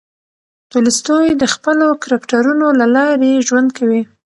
تولستوی 0.71 1.27
د 1.35 1.43
خپلو 1.53 1.87
کرکټرونو 2.03 2.67
له 2.79 2.85
لارې 2.95 3.43
ژوند 3.47 3.69
کوي. 3.77 4.01